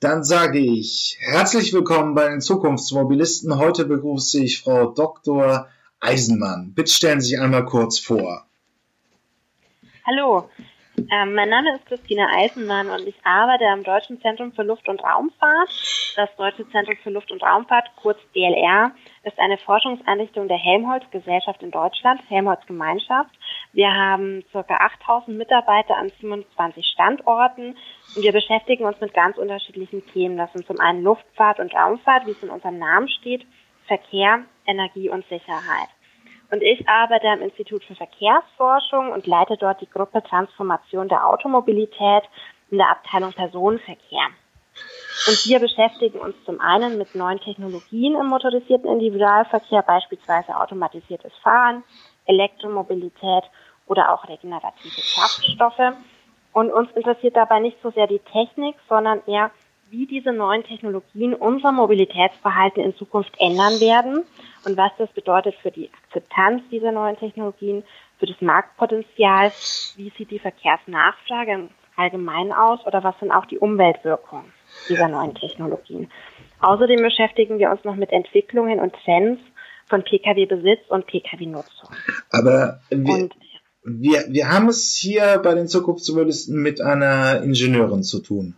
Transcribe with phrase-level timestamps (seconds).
[0.00, 3.58] Dann sage ich herzlich willkommen bei den Zukunftsmobilisten.
[3.58, 5.66] Heute begrüße ich Frau Dr.
[5.98, 6.72] Eisenmann.
[6.72, 8.46] Bitte stellen Sie sich einmal kurz vor.
[10.06, 10.48] Hallo,
[11.10, 15.02] ähm, mein Name ist Christina Eisenmann und ich arbeite am Deutschen Zentrum für Luft- und
[15.02, 15.68] Raumfahrt.
[16.16, 18.92] Das Deutsche Zentrum für Luft- und Raumfahrt, kurz DLR,
[19.22, 23.30] ist eine Forschungseinrichtung der Helmholtz Gesellschaft in Deutschland, Helmholtz Gemeinschaft.
[23.72, 24.64] Wir haben ca.
[24.68, 27.76] 8000 Mitarbeiter an 27 Standorten
[28.14, 30.36] und wir beschäftigen uns mit ganz unterschiedlichen Themen.
[30.36, 33.46] Das sind zum einen Luftfahrt und Raumfahrt, wie es in unserem Namen steht,
[33.86, 35.88] Verkehr, Energie und Sicherheit.
[36.50, 42.24] Und ich arbeite am Institut für Verkehrsforschung und leite dort die Gruppe Transformation der Automobilität
[42.70, 44.28] in der Abteilung Personenverkehr.
[45.26, 51.82] Und wir beschäftigen uns zum einen mit neuen Technologien im motorisierten Individualverkehr, beispielsweise automatisiertes Fahren,
[52.24, 53.44] Elektromobilität
[53.86, 55.96] oder auch regenerative Kraftstoffe.
[56.52, 59.50] Und uns interessiert dabei nicht so sehr die Technik, sondern eher,
[59.90, 64.24] wie diese neuen Technologien unser Mobilitätsverhalten in Zukunft ändern werden
[64.64, 67.84] und was das bedeutet für die Akzeptanz dieser neuen Technologien,
[68.18, 69.52] für das Marktpotenzial,
[69.96, 74.52] wie sieht die Verkehrsnachfrage im Allgemeinen aus oder was sind auch die Umweltwirkungen
[74.88, 76.10] dieser neuen Technologien.
[76.60, 79.40] Außerdem beschäftigen wir uns noch mit Entwicklungen und Trends
[79.86, 81.90] von Pkw-Besitz und Pkw-Nutzung.
[82.30, 83.34] Aber wir, und,
[83.84, 88.54] wir, wir haben es hier bei den Zukunftsjournalisten mit einer Ingenieurin zu tun.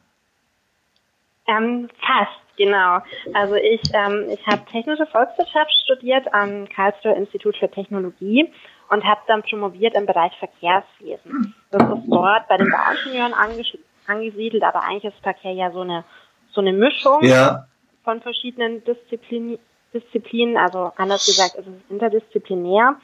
[1.51, 3.01] Ähm, fast, genau.
[3.35, 8.53] Also ich, ähm, ich habe technische Volkswirtschaft studiert am Karlsruher Institut für Technologie
[8.89, 11.55] und habe dann promoviert im Bereich Verkehrswesen.
[11.71, 13.35] Das ist dort bei den Bauingenieuren
[14.07, 16.05] angesiedelt, aber eigentlich ist Verkehr ja so eine
[16.53, 17.67] so eine Mischung ja.
[18.05, 19.59] von verschiedenen Disziplinen,
[19.95, 20.57] Disziplinen.
[20.57, 22.97] Also anders gesagt, es ist interdisziplinär.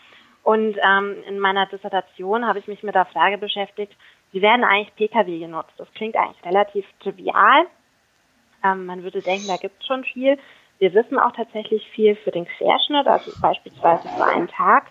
[0.42, 3.92] Und ähm, in meiner Dissertation habe ich mich mit der Frage beschäftigt,
[4.32, 5.72] wie werden eigentlich Pkw genutzt?
[5.76, 7.66] Das klingt eigentlich relativ trivial,
[8.72, 10.38] ähm, man würde denken, da gibt es schon viel.
[10.78, 14.84] Wir wissen auch tatsächlich viel für den Querschnitt, also beispielsweise für einen Tag.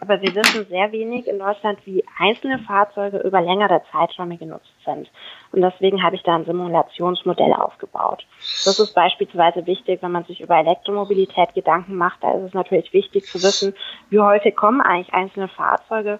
[0.00, 5.10] Aber wir wissen sehr wenig in Deutschland, wie einzelne Fahrzeuge über längere Zeiträume genutzt sind.
[5.52, 8.26] Und deswegen habe ich da ein Simulationsmodell aufgebaut.
[8.64, 12.22] Das ist beispielsweise wichtig, wenn man sich über Elektromobilität Gedanken macht.
[12.22, 13.74] Da ist es natürlich wichtig zu wissen,
[14.10, 16.18] wie häufig kommen eigentlich einzelne Fahrzeuge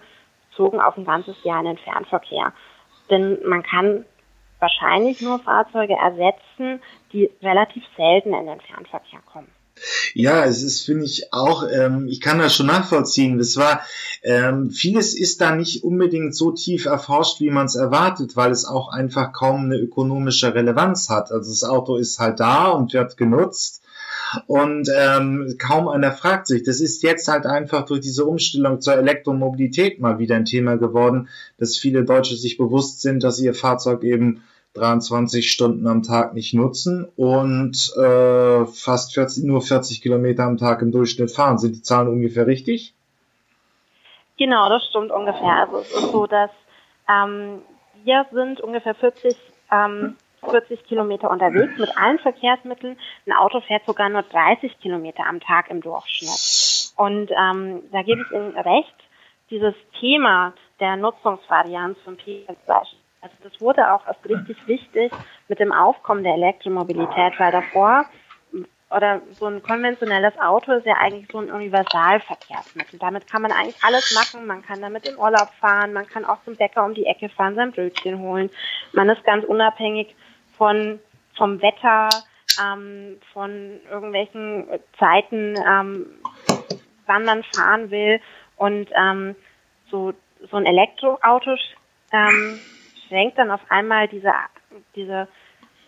[0.50, 2.52] bezogen auf ein ganzes Jahr in den Fernverkehr.
[3.10, 4.06] Denn man kann
[4.62, 6.80] wahrscheinlich nur Fahrzeuge ersetzen,
[7.12, 9.48] die relativ selten in den Fernverkehr kommen.
[10.14, 13.38] Ja, es ist, finde ich, auch, ähm, ich kann das schon nachvollziehen.
[13.38, 13.80] Das war,
[14.22, 18.64] ähm, vieles ist da nicht unbedingt so tief erforscht, wie man es erwartet, weil es
[18.64, 21.32] auch einfach kaum eine ökonomische Relevanz hat.
[21.32, 23.82] Also das Auto ist halt da und wird genutzt
[24.46, 26.62] und ähm, kaum einer fragt sich.
[26.62, 31.28] Das ist jetzt halt einfach durch diese Umstellung zur Elektromobilität mal wieder ein Thema geworden,
[31.58, 34.42] dass viele Deutsche sich bewusst sind, dass ihr Fahrzeug eben
[34.74, 40.80] 23 Stunden am Tag nicht nutzen und äh, fast 40, nur 40 Kilometer am Tag
[40.82, 41.58] im Durchschnitt fahren.
[41.58, 42.94] Sind die Zahlen ungefähr richtig?
[44.38, 45.66] Genau, das stimmt ungefähr.
[45.66, 46.50] Also es ist so, dass
[47.08, 47.60] ähm,
[48.02, 49.36] wir sind ungefähr 40,
[49.70, 50.16] ähm,
[50.48, 52.96] 40 Kilometer unterwegs mit allen Verkehrsmitteln.
[53.26, 56.92] Ein Auto fährt sogar nur 30 Kilometer am Tag im Durchschnitt.
[56.96, 58.94] Und ähm, da gebe ich Ihnen recht,
[59.50, 62.56] dieses Thema der Nutzungsvarianz von Pkw
[63.22, 65.12] also das wurde auch erst richtig wichtig
[65.48, 68.04] mit dem Aufkommen der Elektromobilität, weil davor
[68.90, 72.98] oder so ein konventionelles Auto ist ja eigentlich so ein Universalverkehrsmittel.
[72.98, 74.46] Damit kann man eigentlich alles machen.
[74.46, 77.54] Man kann damit in Urlaub fahren, man kann auch zum Bäcker um die Ecke fahren,
[77.54, 78.50] sein Brötchen holen.
[78.92, 80.14] Man ist ganz unabhängig
[80.58, 80.98] von
[81.36, 82.10] vom Wetter,
[82.62, 84.66] ähm, von irgendwelchen
[84.98, 86.06] Zeiten, ähm,
[87.06, 88.20] wann man fahren will.
[88.56, 89.34] Und ähm,
[89.90, 90.12] so
[90.50, 91.56] so ein Elektroauto
[92.12, 92.60] ähm,
[93.12, 94.32] schränkt dann auf einmal diese,
[94.96, 95.28] diese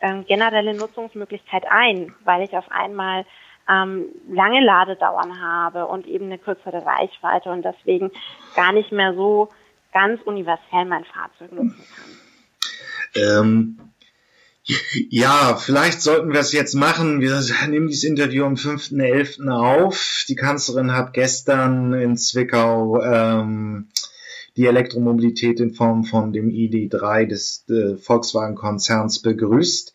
[0.01, 3.25] ähm, generelle Nutzungsmöglichkeit ein, weil ich auf einmal
[3.69, 8.11] ähm, lange Ladedauern habe und eben eine kürzere Reichweite und deswegen
[8.55, 9.49] gar nicht mehr so
[9.93, 13.23] ganz universell mein Fahrzeug nutzen kann.
[13.23, 13.79] Ähm,
[15.11, 17.21] ja, vielleicht sollten wir es jetzt machen.
[17.21, 19.49] Wir nehmen dieses Interview am 5.11.
[19.51, 20.25] auf.
[20.29, 23.89] Die Kanzlerin hat gestern in Zwickau ähm,
[24.57, 29.95] die Elektromobilität in Form von dem ID3 des äh, Volkswagen-Konzerns begrüßt.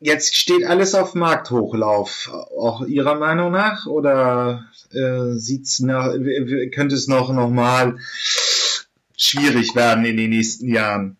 [0.00, 3.86] Jetzt steht alles auf Markthochlauf, auch Ihrer Meinung nach?
[3.86, 6.12] Oder äh, sieht's nach,
[6.72, 7.96] könnte es noch, noch mal
[9.16, 11.16] schwierig werden in den nächsten Jahren?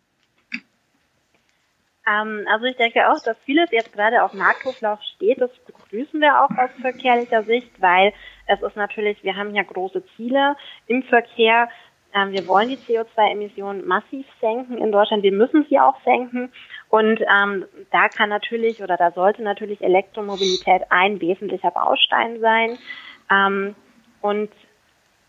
[2.07, 5.41] Ähm, also ich denke auch, dass vieles jetzt gerade auf Markthochlauf steht.
[5.41, 8.13] Das begrüßen wir auch aus verkehrlicher Sicht, weil
[8.47, 10.57] es ist natürlich, wir haben ja große Ziele
[10.87, 11.69] im Verkehr
[12.15, 15.23] wir wollen die CO2-Emissionen massiv senken in Deutschland.
[15.23, 16.53] Wir müssen sie auch senken.
[16.89, 22.79] Und ähm, da kann natürlich oder da sollte natürlich Elektromobilität ein wesentlicher Baustein sein.
[23.31, 23.75] Ähm,
[24.21, 24.51] und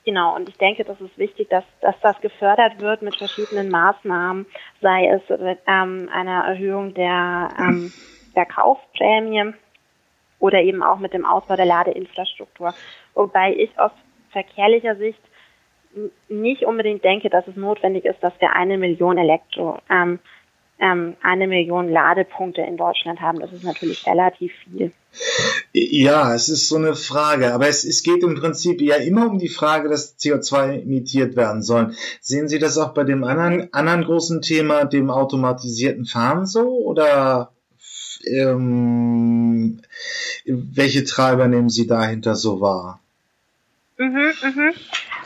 [0.06, 4.46] Genau, und ich denke, das ist wichtig, dass, dass das gefördert wird mit verschiedenen Maßnahmen,
[4.80, 5.22] sei es
[5.66, 7.92] ähm, eine Erhöhung der, ähm,
[8.36, 9.56] der Kaufprämie
[10.38, 12.76] oder eben auch mit dem Ausbau der Ladeinfrastruktur.
[13.16, 13.92] Wobei ich aus
[14.30, 15.22] verkehrlicher Sicht
[16.30, 20.20] nicht unbedingt denke, dass es notwendig ist, dass wir eine Million Elektro, ähm,
[20.80, 23.40] ähm, eine Million Ladepunkte in Deutschland haben.
[23.40, 24.92] Das ist natürlich relativ viel.
[25.72, 29.40] Ja, es ist so eine Frage, aber es, es geht im Prinzip ja immer um
[29.40, 31.94] die Frage, dass CO2 emittiert werden soll.
[32.20, 37.52] Sehen Sie das auch bei dem anderen, anderen großen Thema, dem automatisierten Fahren so oder
[38.26, 39.82] ähm,
[40.46, 43.00] welche Treiber nehmen Sie dahinter so wahr?
[43.98, 44.74] Mhm, mhm.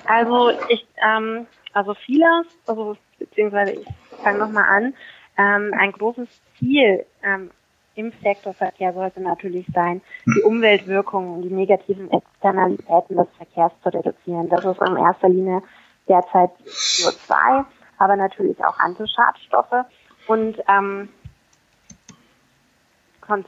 [0.10, 3.88] Also ich, ähm, also vieles, also beziehungsweise ich
[4.24, 4.94] fange nochmal an.
[5.38, 6.28] Ähm, ein großes
[6.58, 7.52] Ziel ähm,
[7.94, 14.50] im Sektorverkehr sollte natürlich sein, die Umweltwirkungen, die negativen Externalitäten des Verkehrs zu reduzieren.
[14.50, 15.62] Das ist in erster Linie
[16.08, 17.66] derzeit CO2,
[18.00, 19.86] aber natürlich auch Antischadstoffe
[20.28, 21.10] und ähm,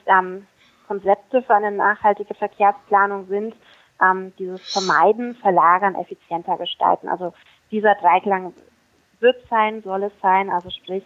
[0.05, 0.45] ähm,
[0.87, 3.55] Konzepte für eine nachhaltige Verkehrsplanung sind
[4.01, 7.07] ähm, dieses Vermeiden, Verlagern, effizienter gestalten.
[7.07, 7.33] Also
[7.71, 8.53] dieser Dreiklang
[9.19, 11.03] wird sein, soll es sein, also sprich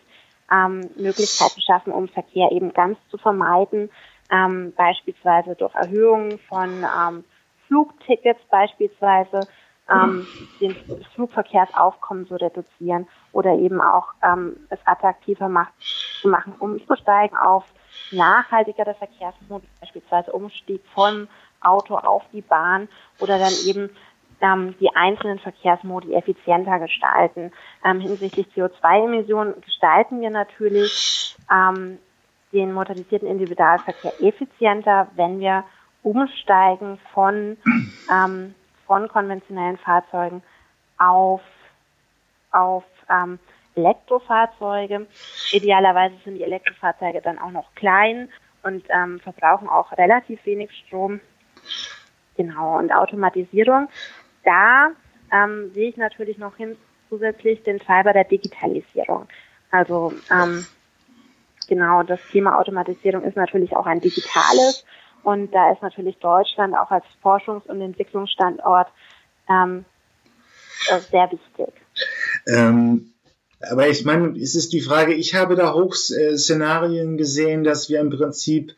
[0.51, 3.89] ähm, Möglichkeiten schaffen, um Verkehr eben ganz zu vermeiden,
[4.31, 7.23] ähm, beispielsweise durch Erhöhungen von ähm,
[7.67, 9.41] Flugtickets beispielsweise,
[9.89, 10.25] ähm,
[10.59, 10.75] den
[11.13, 15.73] Flugverkehrsaufkommen zu reduzieren oder eben auch ähm, es attraktiver macht,
[16.21, 17.65] zu machen, umzusteigen auf
[18.11, 21.27] nachhaltigere Verkehrsmodi, beispielsweise Umstieg vom
[21.65, 22.87] Auto auf die Bahn
[23.19, 23.89] oder dann eben
[24.41, 27.51] ähm, die einzelnen Verkehrsmodi effizienter gestalten.
[27.83, 31.99] Ähm, hinsichtlich CO2-Emissionen gestalten wir natürlich ähm,
[32.51, 35.63] den motorisierten Individualverkehr effizienter, wenn wir
[36.03, 37.57] umsteigen von,
[38.11, 40.43] ähm, von konventionellen Fahrzeugen
[40.97, 41.41] auf,
[42.51, 43.39] auf ähm,
[43.75, 45.07] Elektrofahrzeuge.
[45.51, 48.29] Idealerweise sind die Elektrofahrzeuge dann auch noch klein
[48.63, 51.19] und ähm, verbrauchen auch relativ wenig Strom.
[52.37, 53.87] Genau, und Automatisierung
[54.45, 54.91] da
[55.31, 56.77] ähm, sehe ich natürlich noch hin
[57.09, 59.27] zusätzlich den Treiber der Digitalisierung.
[59.71, 60.65] Also ähm,
[61.67, 64.85] genau, das Thema Automatisierung ist natürlich auch ein digitales
[65.23, 68.87] und da ist natürlich Deutschland auch als Forschungs- und Entwicklungsstandort
[69.49, 69.85] ähm,
[70.89, 71.73] äh, sehr wichtig.
[72.47, 73.11] Ähm,
[73.59, 78.11] aber ich meine, es ist die Frage, ich habe da Hochszenarien gesehen, dass wir im
[78.11, 78.75] Prinzip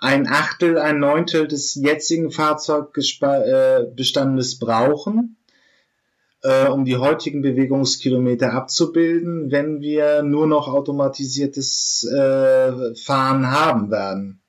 [0.00, 5.36] ein Achtel, ein Neuntel des jetzigen Fahrzeugbestandes brauchen,
[6.42, 14.40] äh, um die heutigen Bewegungskilometer abzubilden, wenn wir nur noch automatisiertes äh, Fahren haben werden.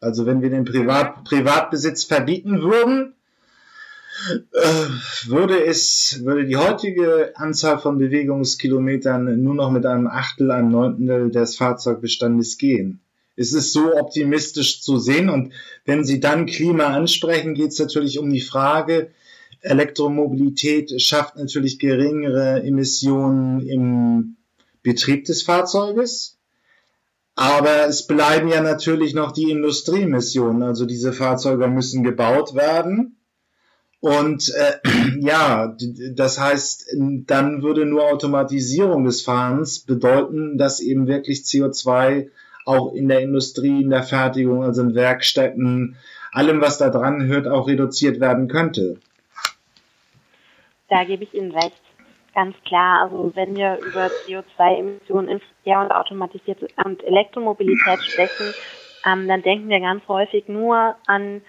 [0.00, 3.16] Also wenn wir den Privat Privatbesitz verbieten würden,
[4.52, 4.86] äh,
[5.26, 11.32] würde es, würde die heutige Anzahl von Bewegungskilometern nur noch mit einem Achtel, einem Neuntel
[11.32, 13.00] des Fahrzeugbestandes gehen
[13.36, 15.28] es ist so optimistisch zu sehen.
[15.28, 15.52] Und
[15.84, 19.10] wenn Sie dann Klima ansprechen, geht es natürlich um die Frage,
[19.60, 24.36] Elektromobilität schafft natürlich geringere Emissionen im
[24.82, 26.38] Betrieb des Fahrzeuges.
[27.34, 30.62] Aber es bleiben ja natürlich noch die Industrieemissionen.
[30.62, 33.16] Also diese Fahrzeuge müssen gebaut werden.
[34.00, 34.78] Und äh,
[35.20, 35.76] ja,
[36.14, 42.28] das heißt, dann würde nur Automatisierung des Fahrens bedeuten, dass eben wirklich CO2
[42.64, 45.96] auch in der Industrie, in der Fertigung, also in Werkstätten,
[46.32, 48.98] allem, was da dran hört, auch reduziert werden könnte.
[50.88, 51.80] Da gebe ich Ihnen recht.
[52.34, 53.02] Ganz klar.
[53.02, 58.54] Also wenn wir über CO2-Emissionen im Verkehr und automatisierte und Elektromobilität sprechen,
[59.04, 61.42] ähm, dann denken wir ganz häufig nur an,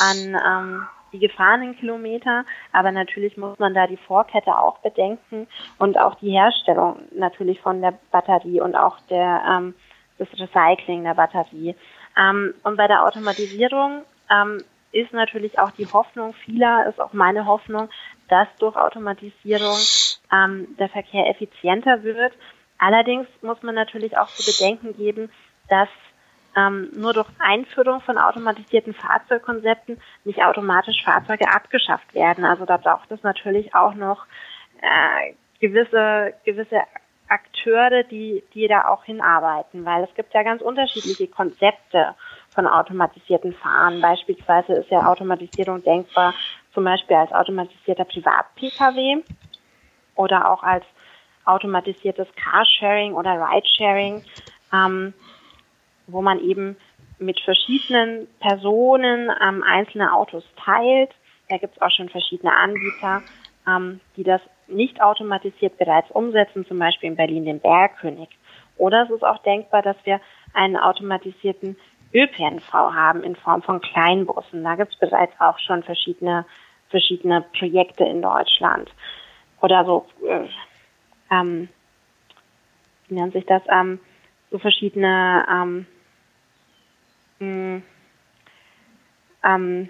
[0.00, 5.46] an ähm, die gefahrenen Kilometer, aber natürlich muss man da die Vorkette auch bedenken
[5.78, 9.74] und auch die Herstellung natürlich von der Batterie und auch der ähm,
[10.18, 11.74] das Recycling der Batterie.
[12.16, 17.46] Ähm, und bei der Automatisierung ähm, ist natürlich auch die Hoffnung vieler, ist auch meine
[17.46, 17.88] Hoffnung,
[18.28, 19.76] dass durch Automatisierung
[20.32, 22.32] ähm, der Verkehr effizienter wird.
[22.78, 25.30] Allerdings muss man natürlich auch zu bedenken geben,
[25.68, 25.88] dass
[26.56, 32.44] ähm, nur durch Einführung von automatisierten Fahrzeugkonzepten nicht automatisch Fahrzeuge abgeschafft werden.
[32.44, 34.26] Also da braucht es natürlich auch noch
[34.80, 36.82] äh, gewisse, gewisse
[37.28, 42.14] Akteure, die, die da auch hinarbeiten, weil es gibt ja ganz unterschiedliche Konzepte
[42.50, 44.00] von automatisierten Fahren.
[44.00, 46.34] Beispielsweise ist ja Automatisierung denkbar,
[46.72, 49.22] zum Beispiel als automatisierter Privat-Pkw.
[50.16, 50.84] oder auch als
[51.44, 54.24] automatisiertes Carsharing oder Ridesharing,
[54.72, 55.14] ähm,
[56.06, 56.76] wo man eben
[57.18, 61.10] mit verschiedenen Personen ähm, einzelne Autos teilt.
[61.48, 63.22] Da gibt es auch schon verschiedene Anbieter,
[63.66, 68.28] ähm, die das nicht automatisiert bereits umsetzen, zum Beispiel in Berlin den Bergkönig.
[68.76, 70.20] Oder es ist auch denkbar, dass wir
[70.52, 71.76] einen automatisierten
[72.12, 74.64] ÖPNV haben in Form von Kleinbussen.
[74.64, 76.44] Da gibt es bereits auch schon verschiedene,
[76.88, 78.90] verschiedene Projekte in Deutschland.
[79.60, 80.48] Oder so, äh,
[81.30, 81.68] ähm,
[83.08, 83.98] wie nennt sich das, ähm,
[84.50, 85.86] so verschiedene ähm,
[87.40, 87.82] mh,
[89.44, 89.88] ähm,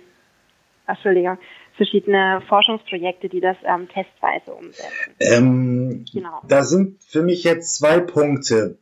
[0.87, 1.39] Entschuldigung,
[1.77, 5.15] verschiedene Forschungsprojekte, die das ähm, testweise umsetzen.
[5.21, 6.41] Ähm, genau.
[6.49, 8.79] Da sind für mich jetzt zwei Punkte.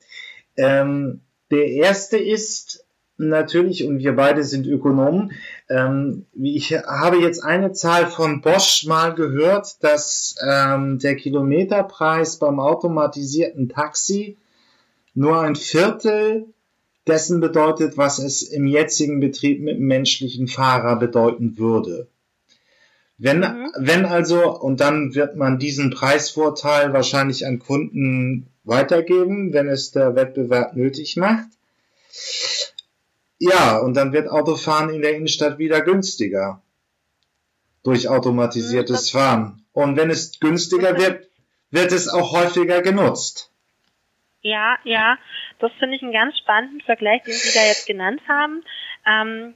[0.56, 1.20] Ähm,
[1.50, 2.84] der erste ist
[3.16, 5.32] natürlich, und wir beide sind Ökonomen,
[5.68, 12.60] ähm, ich habe jetzt eine Zahl von Bosch mal gehört, dass ähm, der Kilometerpreis beim
[12.60, 14.36] automatisierten Taxi
[15.14, 16.46] nur ein Viertel
[17.06, 22.08] dessen bedeutet, was es im jetzigen Betrieb mit menschlichen Fahrer bedeuten würde.
[23.22, 23.72] Wenn, mhm.
[23.76, 30.16] wenn also, und dann wird man diesen Preisvorteil wahrscheinlich an Kunden weitergeben, wenn es der
[30.16, 31.46] Wettbewerb nötig macht.
[33.38, 36.62] Ja, und dann wird Autofahren in der Innenstadt wieder günstiger.
[37.84, 39.64] Durch automatisiertes mhm, Fahren.
[39.72, 41.28] Und wenn es günstiger wird,
[41.70, 43.52] wird es auch häufiger genutzt.
[44.40, 45.16] Ja, ja,
[45.60, 48.64] das finde ich einen ganz spannenden Vergleich, den Sie da jetzt genannt haben,
[49.06, 49.54] ähm,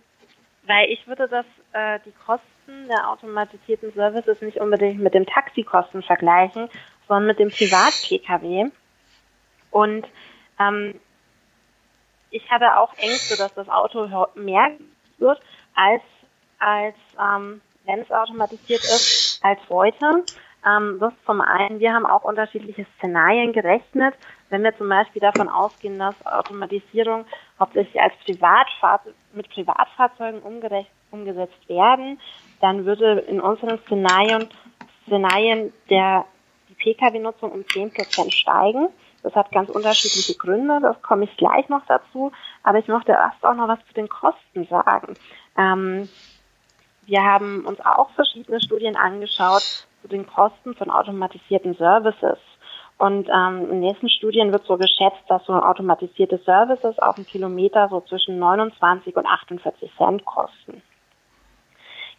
[0.69, 6.03] weil ich würde das äh, die Kosten der automatisierten Services nicht unbedingt mit dem Taxikosten
[6.03, 6.69] vergleichen,
[7.07, 8.71] sondern mit dem Privat-Pkw.
[9.71, 10.07] Und
[10.59, 11.01] ähm,
[12.31, 14.71] ich habe auch Ängste, dass das Auto mehr
[15.19, 15.41] wird
[15.75, 16.03] als
[16.59, 20.25] als ähm, wenn es automatisiert ist als heute.
[20.67, 24.15] Ähm, das zum einen, wir haben auch unterschiedliche Szenarien gerechnet.
[24.51, 27.25] Wenn wir zum Beispiel davon ausgehen, dass Automatisierung
[27.59, 30.43] hauptsächlich als Privatfahrzeug, mit Privatfahrzeugen
[31.11, 32.21] umgesetzt werden,
[32.61, 34.49] dann würde in unseren Szenarien,
[35.07, 36.25] Szenarien der,
[36.69, 38.89] die Pkw-Nutzung um 10% steigen.
[39.23, 42.33] Das hat ganz unterschiedliche Gründe, das komme ich gleich noch dazu.
[42.63, 45.15] Aber ich möchte erst auch noch was zu den Kosten sagen.
[45.57, 46.09] Ähm,
[47.07, 52.39] wir haben uns auch verschiedene Studien angeschaut zu den Kosten von automatisierten Services.
[52.99, 57.89] Und ähm, in nächsten Studien wird so geschätzt, dass so automatisierte Services auf einen Kilometer
[57.91, 60.83] so zwischen 29 und 48 Cent kosten.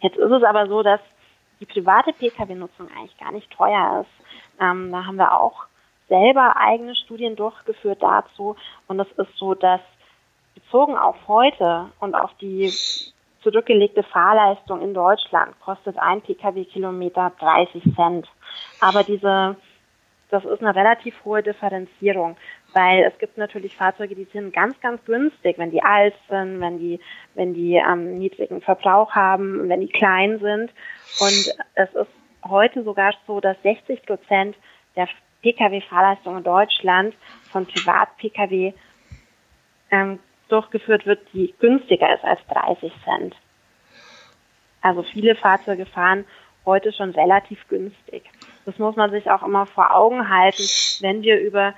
[0.00, 1.00] Jetzt ist es aber so, dass
[1.60, 4.26] die private Pkw-Nutzung eigentlich gar nicht teuer ist.
[4.60, 5.64] Ähm, da haben wir auch
[6.08, 8.56] selber eigene Studien durchgeführt dazu.
[8.86, 9.80] Und es ist so, dass
[10.54, 12.72] bezogen auf heute und auf die
[13.42, 18.26] zurückgelegte Fahrleistung in Deutschland kostet ein Pkw-Kilometer 30 Cent.
[18.80, 19.56] Aber diese
[20.30, 22.36] das ist eine relativ hohe Differenzierung,
[22.74, 26.78] weil es gibt natürlich Fahrzeuge, die sind ganz, ganz günstig, wenn die alt sind, wenn
[26.78, 27.00] die,
[27.34, 30.70] wenn die ähm, niedrigen Verbrauch haben, wenn die klein sind.
[31.20, 32.10] Und es ist
[32.44, 34.56] heute sogar so, dass 60 Prozent
[34.96, 35.08] der
[35.42, 37.14] Pkw-Fahrleistung in Deutschland
[37.50, 38.74] von Privat-Pkw
[39.90, 43.36] ähm, durchgeführt wird, die günstiger ist als 30 Cent.
[44.80, 46.24] Also viele Fahrzeuge fahren
[46.64, 48.24] heute schon relativ günstig.
[48.66, 50.62] Das muss man sich auch immer vor Augen halten,
[51.00, 51.74] wenn wir über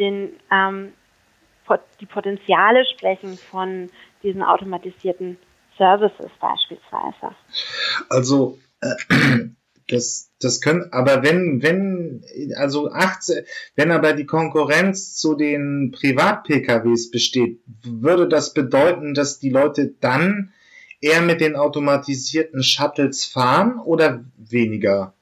[0.00, 0.92] den, ähm,
[2.00, 3.90] die Potenziale sprechen von
[4.22, 5.38] diesen automatisierten
[5.78, 7.34] Services beispielsweise.
[8.08, 8.94] Also äh,
[9.88, 12.24] das, das können, aber wenn, wenn,
[12.56, 13.44] also 18,
[13.76, 20.52] wenn aber die Konkurrenz zu den Privat-PKWs besteht, würde das bedeuten, dass die Leute dann
[21.00, 25.14] eher mit den automatisierten Shuttles fahren oder weniger?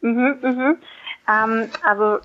[0.00, 0.76] Mhm, mhm.
[1.28, 2.18] Ähm, also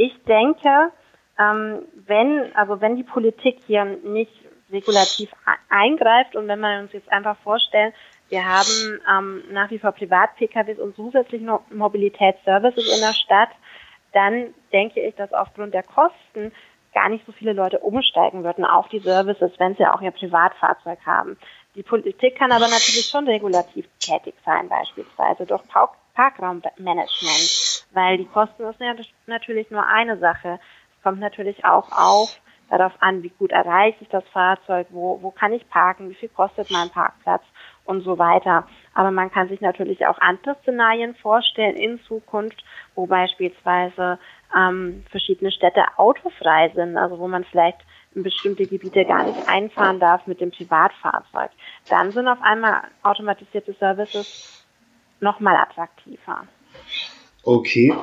[0.00, 0.92] ich denke,
[1.38, 4.32] ähm, wenn, also wenn die Politik hier nicht
[4.72, 5.30] regulativ
[5.68, 7.92] eingreift und wenn wir uns jetzt einfach vorstellen,
[8.28, 13.50] wir haben ähm, nach wie vor Privat-PKWs und zusätzlich noch Mobilitätsservices in der Stadt,
[14.12, 16.52] dann denke ich, dass aufgrund der Kosten
[16.94, 20.98] gar nicht so viele Leute umsteigen würden auf die Services, wenn sie auch ihr Privatfahrzeug
[21.06, 21.36] haben.
[21.74, 25.62] Die Politik kann aber natürlich schon regulativ tätig sein, beispielsweise durch
[26.20, 28.94] Parkraummanagement, weil die Kosten ist ja
[29.26, 30.60] natürlich nur eine Sache.
[30.94, 35.30] Es kommt natürlich auch auf darauf an, wie gut erreiche ich das Fahrzeug, wo, wo
[35.30, 37.42] kann ich parken, wie viel kostet mein Parkplatz
[37.86, 38.66] und so weiter.
[38.94, 42.62] Aber man kann sich natürlich auch andere Szenarien vorstellen in Zukunft,
[42.94, 44.18] wo beispielsweise
[44.54, 47.80] ähm, verschiedene Städte autofrei sind, also wo man vielleicht
[48.14, 51.50] in bestimmte Gebiete gar nicht einfahren darf mit dem Privatfahrzeug.
[51.88, 54.59] Dann sind auf einmal automatisierte Services
[55.22, 56.46] nochmal attraktiver.
[57.42, 57.94] Okay.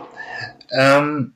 [0.72, 1.34] Ähm,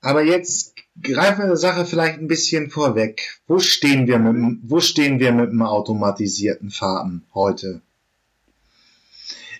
[0.00, 3.40] aber jetzt greifen wir der Sache vielleicht ein bisschen vorweg.
[3.46, 7.82] Wo stehen wir mit, wo stehen wir mit dem automatisierten Fahren heute?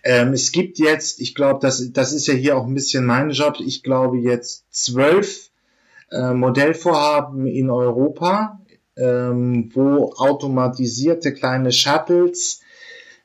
[0.04, 3.30] Ähm, es gibt jetzt, ich glaube, das, das ist ja hier auch ein bisschen mein
[3.30, 5.50] Job, ich glaube jetzt zwölf
[6.12, 8.60] äh, Modellvorhaben in Europa,
[8.96, 12.60] ähm, wo automatisierte kleine Shuttles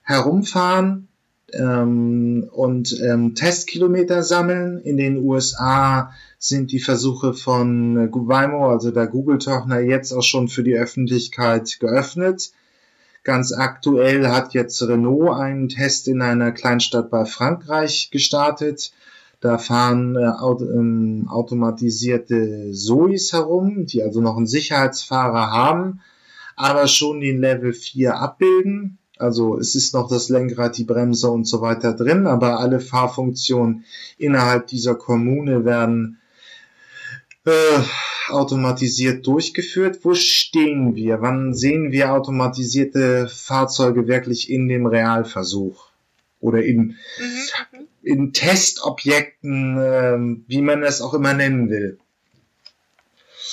[0.01, 1.08] herumfahren
[1.53, 4.79] ähm, und ähm, Testkilometer sammeln.
[4.79, 10.63] In den USA sind die Versuche von Waymo, also der Google-Tochter, jetzt auch schon für
[10.63, 12.51] die Öffentlichkeit geöffnet.
[13.24, 18.91] Ganz aktuell hat jetzt Renault einen Test in einer Kleinstadt bei Frankreich gestartet.
[19.41, 26.01] Da fahren äh, ähm, automatisierte Zois herum, die also noch einen Sicherheitsfahrer haben,
[26.55, 29.00] aber schon den Level 4 abbilden.
[29.22, 33.86] Also es ist noch das Lenkrad, die Bremse und so weiter drin, aber alle Fahrfunktionen
[34.18, 36.20] innerhalb dieser Kommune werden
[37.46, 37.80] äh,
[38.30, 40.00] automatisiert durchgeführt.
[40.04, 41.22] Wo stehen wir?
[41.22, 45.90] Wann sehen wir automatisierte Fahrzeuge wirklich in dem Realversuch?
[46.40, 47.88] Oder in, mhm.
[48.01, 52.00] in Testobjekten, äh, wie man es auch immer nennen will?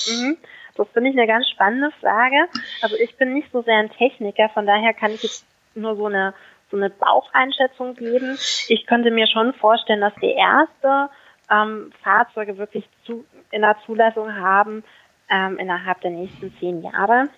[0.07, 0.37] Mhm.
[0.75, 2.37] Das finde ich eine ganz spannende Frage.
[2.81, 5.45] Also ich bin nicht so sehr ein Techniker, von daher kann ich jetzt
[5.75, 6.33] nur so eine,
[6.71, 8.37] so eine Baucheinschätzung geben.
[8.67, 11.09] Ich könnte mir schon vorstellen, dass die erste
[11.49, 14.83] ähm, Fahrzeuge wirklich zu, in der Zulassung haben
[15.29, 17.29] ähm, innerhalb der nächsten zehn Jahre.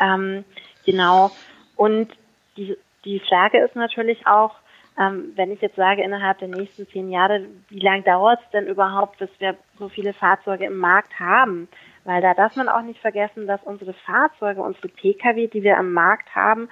[0.00, 0.44] Ähm,
[0.84, 1.30] genau.
[1.76, 2.12] Und
[2.56, 4.54] die, die Frage ist natürlich auch,
[4.98, 8.66] ähm, wenn ich jetzt sage, innerhalb der nächsten zehn Jahre, wie lange dauert es denn
[8.66, 11.68] überhaupt, bis wir so viele Fahrzeuge im Markt haben?
[12.04, 15.92] Weil da darf man auch nicht vergessen, dass unsere Fahrzeuge, unsere Pkw, die wir im
[15.92, 16.68] Markt haben,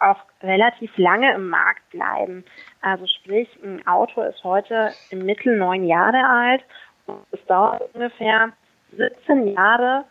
[0.00, 2.44] auch relativ lange im Markt bleiben.
[2.80, 6.64] Also sprich, ein Auto ist heute im Mittel neun Jahre alt
[7.06, 8.52] und es dauert ungefähr
[8.96, 10.04] 17 Jahre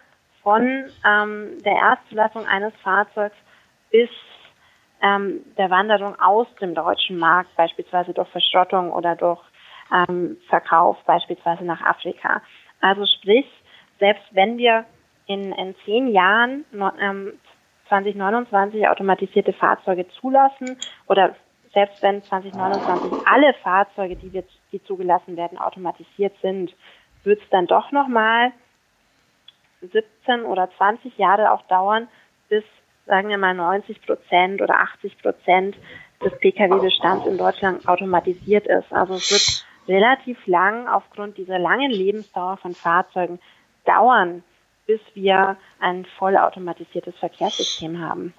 [0.44, 3.36] von ähm, der Erstzulassung eines Fahrzeugs
[3.92, 4.10] bis
[5.02, 9.42] ähm, der Wanderung aus dem deutschen Markt, beispielsweise durch Verschrottung oder durch
[9.94, 12.42] ähm, Verkauf, beispielsweise nach Afrika.
[12.82, 13.46] Also sprich,
[14.00, 14.86] selbst wenn wir
[15.26, 16.66] in, in zehn Jahren
[17.00, 17.34] ähm,
[17.90, 21.36] 2029 automatisierte Fahrzeuge zulassen oder
[21.74, 26.74] selbst wenn 2029 alle Fahrzeuge, die, wir, die zugelassen werden, automatisiert sind,
[27.24, 28.52] wird es dann doch nochmal
[29.82, 32.08] 17 oder 20 Jahre auch dauern,
[32.50, 32.64] bis,
[33.06, 35.78] sagen wir mal, 90 Prozent oder 80 Prozent
[36.24, 38.92] des Pkw-Bestands in Deutschland automatisiert ist.
[38.92, 43.40] Also es wird relativ lang aufgrund dieser langen Lebensdauer von Fahrzeugen
[43.86, 44.44] dauern,
[44.90, 48.34] bis wir ein vollautomatisiertes Verkehrssystem haben?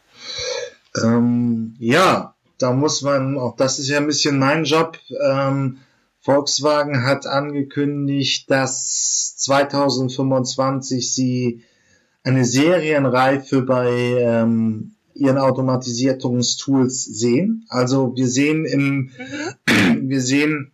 [1.00, 5.78] Ähm, ja, da muss man, auch das ist ja ein bisschen mein Job, ähm,
[6.22, 11.62] Volkswagen hat angekündigt, dass 2025 sie
[12.24, 17.64] eine Serienreife bei ähm, ihren Automatisierungstools sehen.
[17.68, 19.12] Also wir sehen im,
[19.68, 20.08] mhm.
[20.08, 20.72] wir sehen,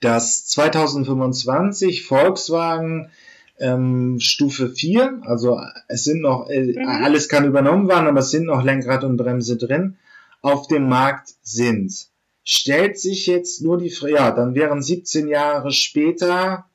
[0.00, 3.10] dass 2025 Volkswagen
[3.58, 6.86] ähm, Stufe 4, also es sind noch, äh, mhm.
[6.86, 9.96] alles kann übernommen werden, aber es sind noch Lenkrad und Bremse drin,
[10.42, 12.08] auf dem Markt sind.
[12.42, 16.66] Stellt sich jetzt nur die, ja, dann wären 17 Jahre später,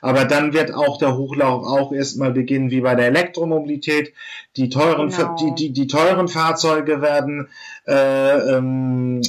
[0.00, 4.12] aber dann wird auch der Hochlauf auch erstmal beginnen wie bei der Elektromobilität.
[4.56, 5.36] Die teuren, genau.
[5.36, 7.48] die, die, die teuren Fahrzeuge werden
[7.86, 9.22] äh, ähm,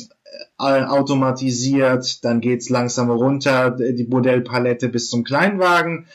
[0.58, 6.08] automatisiert, dann geht's langsam runter, die Modellpalette bis zum Kleinwagen.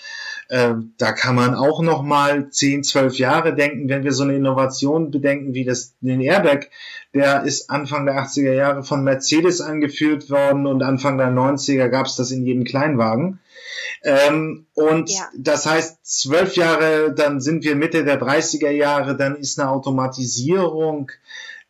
[0.48, 4.36] Äh, da kann man auch noch mal 10, 12 Jahre denken, wenn wir so eine
[4.36, 6.70] Innovation bedenken wie das, den Airbag.
[7.14, 12.16] Der ist Anfang der 80er Jahre von Mercedes eingeführt worden und Anfang der 90er gab's
[12.16, 13.40] das in jedem Kleinwagen.
[14.04, 15.28] Ähm, und ja.
[15.36, 21.10] das heißt, zwölf Jahre, dann sind wir Mitte der 30er Jahre, dann ist eine Automatisierung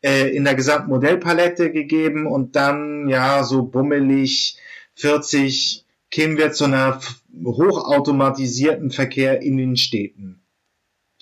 [0.02, 4.59] äh, in der gesamten Modellpalette gegeben und dann, ja, so bummelig
[4.94, 7.00] 40 kämen wir zu einer
[7.44, 10.42] hochautomatisierten Verkehr in den Städten.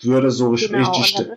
[0.03, 1.37] Würde so genau, richtig stimmen.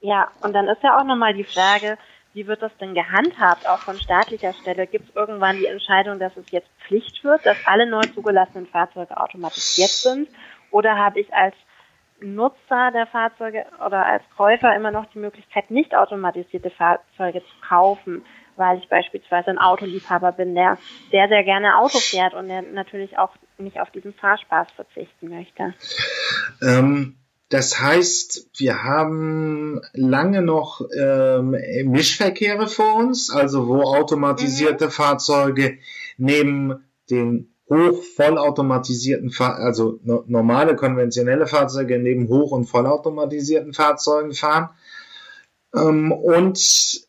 [0.00, 1.96] Ja, und dann ist ja auch nochmal die Frage,
[2.34, 4.86] wie wird das denn gehandhabt, auch von staatlicher Stelle?
[4.86, 9.16] Gibt es irgendwann die Entscheidung, dass es jetzt Pflicht wird, dass alle neu zugelassenen Fahrzeuge
[9.16, 10.28] automatisiert sind?
[10.70, 11.54] Oder habe ich als
[12.22, 18.24] Nutzer der Fahrzeuge oder als Käufer immer noch die Möglichkeit, nicht automatisierte Fahrzeuge zu kaufen,
[18.56, 20.78] weil ich beispielsweise ein Autoliebhaber bin, der
[21.10, 25.74] sehr, sehr gerne Auto fährt und der natürlich auch nicht auf diesen Fahrspaß verzichten möchte.
[26.62, 27.16] Ähm,
[27.48, 31.50] Das heißt, wir haben lange noch ähm,
[31.84, 34.90] Mischverkehre vor uns, also wo automatisierte mhm.
[34.90, 35.78] Fahrzeuge
[36.16, 44.70] neben den hoch vollautomatisierten, also normale konventionelle Fahrzeuge neben hoch- und vollautomatisierten Fahrzeugen fahren.
[45.74, 47.06] Ähm, und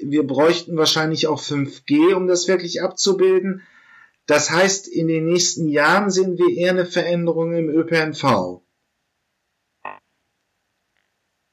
[0.00, 3.62] wir bräuchten wahrscheinlich auch 5G, um das wirklich abzubilden.
[4.26, 8.63] Das heißt, in den nächsten Jahren sehen wir eher eine Veränderung im ÖPNV.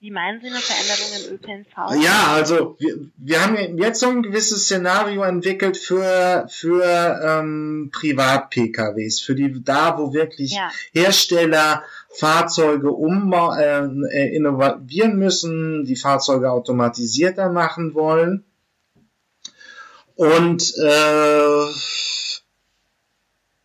[0.02, 2.04] Wie meinen Sie eine Veränderung im ÖPNV?
[2.04, 9.22] Ja, also wir, wir haben jetzt so ein gewisses Szenario entwickelt für, für ähm, Privat-PKWs,
[9.22, 10.72] für die da, wo wirklich ja.
[10.92, 18.44] Hersteller Fahrzeuge um äh, äh, innovieren müssen, die Fahrzeuge automatisierter machen wollen.
[20.16, 21.66] Und äh,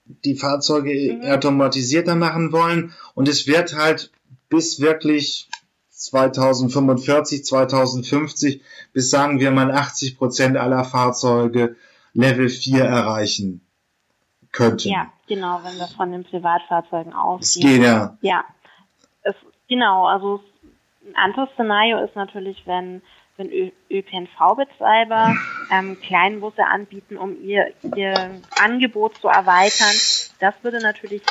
[0.04, 1.30] die Fahrzeuge mhm.
[1.30, 2.92] automatisierter machen wollen.
[3.14, 4.10] Und es wird halt
[4.50, 5.48] bis wirklich
[5.96, 11.76] 2045, 2050 bis sagen wir mal 80 Prozent aller Fahrzeuge
[12.12, 13.66] Level 4 erreichen
[14.52, 14.88] könnten.
[14.88, 17.68] Ja, genau, wenn wir von den Privatfahrzeugen ausgehen.
[17.68, 18.16] Es geht ja.
[18.20, 18.44] Ja,
[19.22, 19.34] es,
[19.68, 20.40] genau, also
[21.06, 23.02] ein anderes Szenario ist natürlich, wenn
[23.36, 23.50] wenn
[23.90, 25.34] ÖPNV-Betreiber
[25.70, 29.94] ähm, Kleinbusse anbieten, um ihr, ihr Angebot zu erweitern.
[30.40, 31.22] Das würde natürlich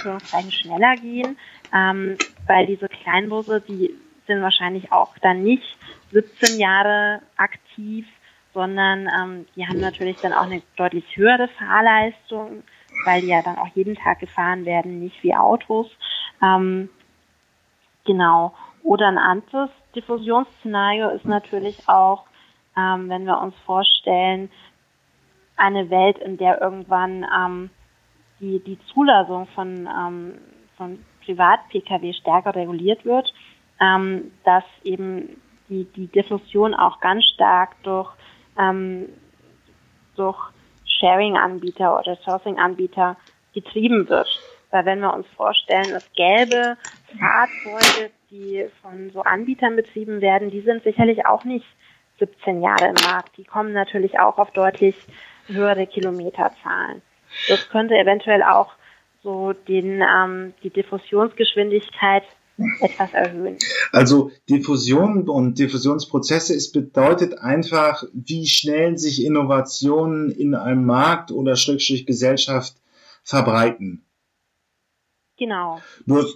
[0.00, 1.38] Anführungszeichen schneller gehen,
[1.74, 3.94] ähm, weil diese Kleinbusse, die
[4.26, 5.76] sind wahrscheinlich auch dann nicht
[6.12, 8.06] 17 Jahre aktiv,
[8.54, 12.62] sondern ähm, die haben natürlich dann auch eine deutlich höhere Fahrleistung,
[13.04, 15.88] weil die ja dann auch jeden Tag gefahren werden, nicht wie Autos.
[16.42, 16.88] Ähm,
[18.04, 18.54] genau.
[18.82, 22.24] Oder ein anderes Diffusionsszenario ist natürlich auch,
[22.76, 24.50] ähm, wenn wir uns vorstellen,
[25.56, 27.70] eine Welt, in der irgendwann ähm,
[28.40, 30.38] die, die Zulassung von, ähm,
[30.76, 33.32] von Privat-Pkw stärker reguliert wird,
[33.80, 38.10] ähm, dass eben die, die Diffusion auch ganz stark durch,
[38.58, 39.08] ähm,
[40.16, 40.38] durch
[40.84, 43.16] Sharing-Anbieter oder Sourcing-Anbieter
[43.54, 44.28] getrieben wird.
[44.70, 46.76] Weil wenn wir uns vorstellen, dass gelbe
[47.18, 51.66] Fahrzeuge, die von so Anbietern betrieben werden, die sind sicherlich auch nicht
[52.20, 53.36] 17 Jahre im Markt.
[53.36, 54.94] Die kommen natürlich auch auf deutlich
[55.46, 57.02] höhere Kilometerzahlen.
[57.48, 58.72] Das könnte eventuell auch
[59.22, 62.24] so den, ähm, die Diffusionsgeschwindigkeit
[62.80, 63.58] etwas erhöhen.
[63.92, 71.56] Also Diffusion und Diffusionsprozesse ist bedeutet einfach, wie schnell sich Innovationen in einem Markt oder
[71.56, 72.74] Schrägstrich Gesellschaft
[73.22, 74.04] verbreiten.
[75.38, 75.80] Genau.
[76.04, 76.26] Nur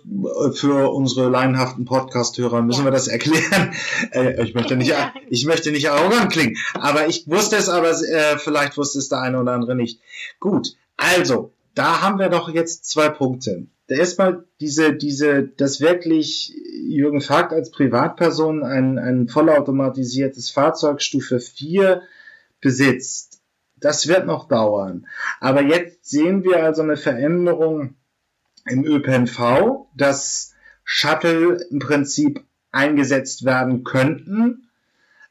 [0.54, 2.86] für unsere laienhaften Podcast-Hörer müssen ja.
[2.86, 3.74] wir das erklären.
[4.12, 4.94] Äh, ich möchte nicht,
[5.28, 9.20] ich möchte nicht arrogant klingen, aber ich wusste es, aber äh, vielleicht wusste es der
[9.20, 10.00] eine oder andere nicht.
[10.40, 13.66] Gut, also da haben wir doch jetzt zwei Punkte.
[13.86, 22.02] Erstmal diese, diese, das wirklich Jürgen Fagt als Privatperson ein, ein vollautomatisiertes Fahrzeug Stufe 4
[22.60, 23.42] besitzt.
[23.76, 25.06] Das wird noch dauern.
[25.40, 27.96] Aber jetzt sehen wir also eine Veränderung
[28.66, 30.54] im ÖPNV, dass
[30.84, 34.70] Shuttle im Prinzip eingesetzt werden könnten.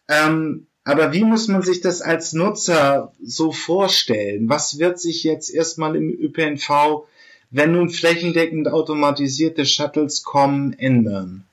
[0.07, 4.49] Ähm, aber wie muss man sich das als Nutzer so vorstellen?
[4.49, 7.05] Was wird sich jetzt erstmal im ÖPNV,
[7.51, 11.45] wenn nun flächendeckend automatisierte Shuttles kommen, ändern?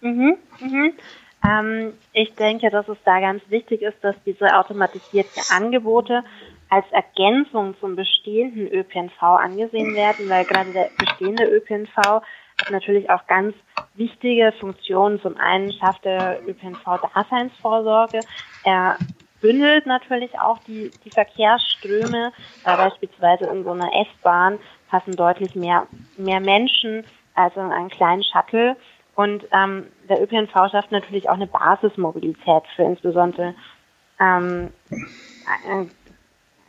[0.00, 0.92] Mhm, mhm.
[1.48, 6.24] Ähm, ich denke, dass es da ganz wichtig ist, dass diese automatisierten Angebote
[6.68, 12.22] als Ergänzung zum bestehenden ÖPNV angesehen werden, weil gerade der bestehende ÖPNV
[12.70, 13.54] natürlich auch ganz
[13.94, 15.20] wichtige Funktionen.
[15.20, 18.20] Zum einen schafft der ÖPNV Daseinsvorsorge.
[18.64, 18.96] Er
[19.40, 22.32] bündelt natürlich auch die, die Verkehrsströme.
[22.64, 24.58] Äh, beispielsweise in so einer S-Bahn
[24.90, 28.76] passen deutlich mehr, mehr Menschen als in einen kleinen Shuttle.
[29.14, 33.54] Und ähm, der ÖPNV schafft natürlich auch eine Basismobilität für insbesondere
[34.20, 34.72] ähm,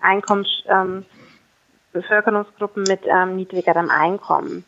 [0.01, 1.05] Einkommens, ähm,
[1.91, 4.65] Bevölkerungsgruppen mit ähm, niedrigerem Einkommen.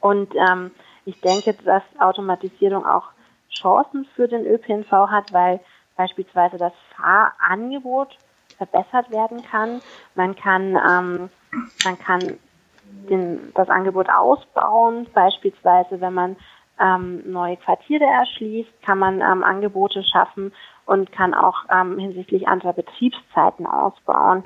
[0.00, 0.70] Und ähm,
[1.04, 3.08] ich denke, dass Automatisierung auch
[3.50, 5.60] Chancen für den ÖPNV hat, weil
[5.96, 8.16] beispielsweise das Fahrangebot
[8.56, 9.80] verbessert werden kann.
[10.14, 11.30] Man kann, ähm,
[11.84, 12.38] man kann
[13.08, 16.36] den, das Angebot ausbauen, beispielsweise wenn man
[16.80, 20.52] ähm, neue Quartiere erschließt, kann man ähm, Angebote schaffen
[20.86, 24.44] und kann auch ähm, hinsichtlich anderer Betriebszeiten ausbauen.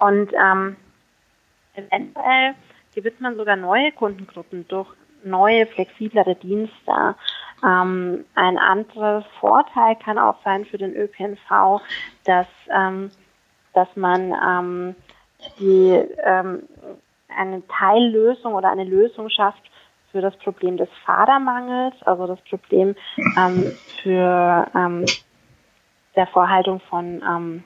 [0.00, 0.76] Und ähm,
[1.74, 2.54] eventuell
[2.94, 4.88] gewinnt man sogar neue Kundengruppen durch
[5.24, 7.16] neue, flexiblere Dienste.
[7.64, 11.80] Ähm, ein anderer Vorteil kann auch sein für den ÖPNV,
[12.24, 13.10] dass, ähm,
[13.72, 14.94] dass man ähm,
[15.58, 15.90] die,
[16.24, 16.62] ähm,
[17.28, 19.62] eine Teillösung oder eine Lösung schafft
[20.12, 22.94] für das Problem des Fahrermangels, also das Problem
[23.36, 25.04] ähm, für ähm,
[26.14, 27.64] der Vorhaltung von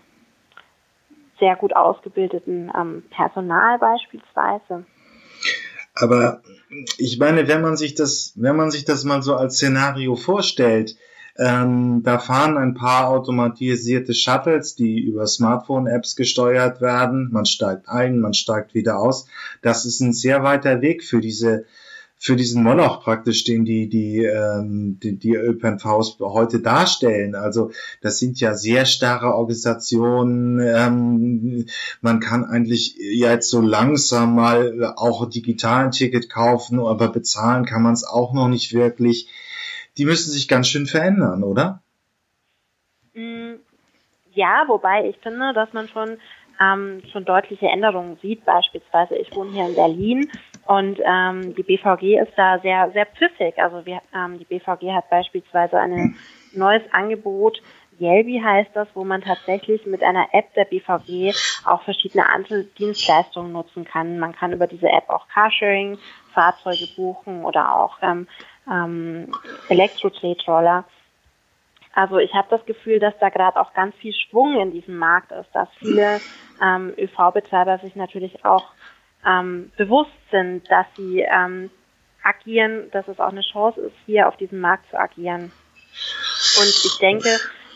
[1.38, 4.86] sehr gut ausgebildeten Personal beispielsweise.
[6.00, 6.42] Aber
[6.96, 10.96] ich meine, wenn man sich das, wenn man sich das mal so als Szenario vorstellt,
[11.36, 17.30] ähm, da fahren ein paar automatisierte Shuttles, die über Smartphone-Apps gesteuert werden.
[17.32, 19.26] Man steigt ein, man steigt wieder aus.
[19.62, 21.64] Das ist ein sehr weiter Weg für diese
[22.20, 27.36] für diesen Moloch praktisch, den die, die, ähm, die, die ÖPNVs heute darstellen.
[27.36, 27.70] Also
[28.02, 30.58] das sind ja sehr starre Organisationen.
[30.58, 31.66] Ähm,
[32.00, 37.64] man kann eigentlich ja jetzt so langsam mal auch digital ein Ticket kaufen, aber bezahlen
[37.64, 39.28] kann man es auch noch nicht wirklich.
[39.96, 41.82] Die müssen sich ganz schön verändern, oder?
[43.14, 43.54] Mm,
[44.32, 46.18] ja, wobei ich finde, dass man schon
[46.60, 48.44] ähm, schon deutliche Änderungen sieht.
[48.44, 50.30] Beispielsweise, ich wohne hier in Berlin
[50.68, 53.58] und ähm, die BVG ist da sehr, sehr pfiffig.
[53.58, 56.16] Also wir, ähm, die BVG hat beispielsweise ein
[56.52, 57.60] neues Angebot,
[58.00, 63.52] Yelby heißt das, wo man tatsächlich mit einer App der BVG auch verschiedene andere Dienstleistungen
[63.52, 64.18] nutzen kann.
[64.18, 65.98] Man kann über diese App auch Carsharing,
[66.32, 68.28] Fahrzeuge buchen oder auch ähm,
[68.70, 69.32] ähm,
[69.68, 70.84] Elektro-Tretroller.
[71.94, 75.32] Also ich habe das Gefühl, dass da gerade auch ganz viel Schwung in diesem Markt
[75.32, 76.20] ist, dass viele
[76.62, 78.66] ähm, ÖV-Betreiber sich natürlich auch
[79.26, 81.70] ähm, bewusst sind, dass sie ähm,
[82.22, 85.50] agieren, dass es auch eine Chance ist, hier auf diesem Markt zu agieren.
[86.58, 87.28] Und ich denke,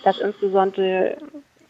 [0.04, 1.16] dass insbesondere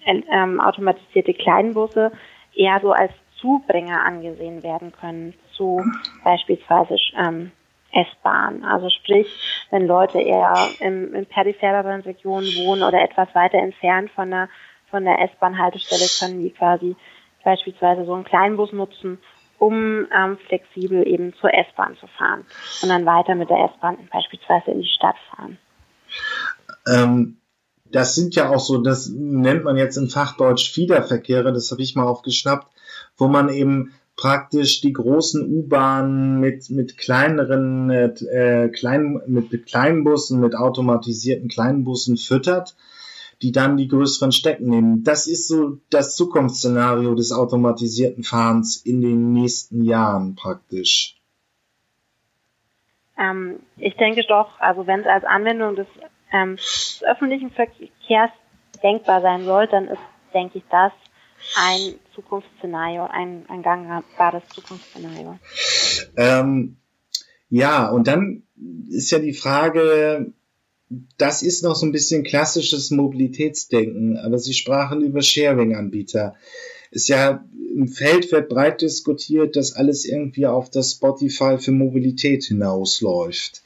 [0.04, 2.12] ähm, automatisierte Kleinbusse
[2.54, 5.84] eher so als Zubringer angesehen werden können zu
[6.24, 7.52] beispielsweise ähm,
[7.92, 8.64] S-Bahn.
[8.64, 9.26] Also sprich,
[9.70, 14.48] wenn Leute eher im, in periphereren Regionen wohnen oder etwas weiter entfernt von der
[14.90, 16.94] von der S-Bahn-Haltestelle können die quasi
[17.42, 19.18] beispielsweise so einen Kleinbus nutzen,
[19.62, 22.44] um ähm, flexibel eben zur S-Bahn zu fahren
[22.82, 25.56] und dann weiter mit der S-Bahn beispielsweise in die Stadt fahren.
[26.88, 27.36] Ähm,
[27.84, 31.94] das sind ja auch so, das nennt man jetzt in Fachdeutsch Fiederverkehre, das habe ich
[31.94, 32.66] mal aufgeschnappt,
[33.16, 40.40] wo man eben praktisch die großen U-Bahnen mit mit kleineren äh, kleinen mit kleinen Bussen
[40.40, 42.74] mit automatisierten kleinen Bussen füttert
[43.42, 45.02] die dann die größeren Stecken nehmen.
[45.02, 51.16] Das ist so das Zukunftsszenario des automatisierten Fahrens in den nächsten Jahren praktisch.
[53.18, 55.86] Ähm, ich denke doch, also wenn es als Anwendung des,
[56.32, 58.30] ähm, des öffentlichen Verkehrs
[58.82, 60.00] denkbar sein soll, dann ist,
[60.32, 60.92] denke ich, das
[61.56, 65.38] ein Zukunftsszenario, ein, ein gangbares Zukunftsszenario.
[66.16, 66.76] Ähm,
[67.48, 68.44] ja, und dann
[68.88, 70.32] ist ja die Frage,
[71.16, 76.34] das ist noch so ein bisschen klassisches Mobilitätsdenken, aber Sie sprachen über Sharing-Anbieter.
[76.90, 82.44] Ist ja im Feld wird breit diskutiert, dass alles irgendwie auf das Spotify für Mobilität
[82.44, 83.62] hinausläuft.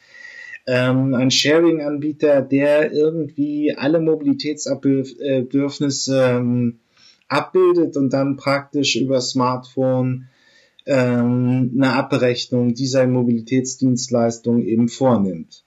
[0.66, 6.80] Ähm, ein Sharing-Anbieter, der irgendwie alle Mobilitätsbedürfnisse ähm,
[7.28, 10.26] abbildet und dann praktisch über Smartphone
[10.86, 15.65] ähm, eine Abrechnung dieser Mobilitätsdienstleistung eben vornimmt.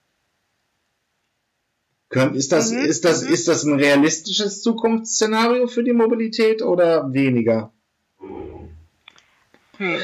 [2.10, 2.78] Ist das, mhm.
[2.78, 3.32] ist das, mhm.
[3.32, 7.72] ist das ein realistisches Zukunftsszenario für die Mobilität oder weniger?
[9.76, 9.96] Hm.